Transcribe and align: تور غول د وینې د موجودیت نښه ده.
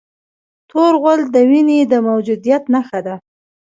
تور 0.69 0.93
غول 1.03 1.21
د 1.33 1.35
وینې 1.49 1.79
د 1.91 1.93
موجودیت 2.07 2.63
نښه 2.73 2.99
ده. 3.05 3.15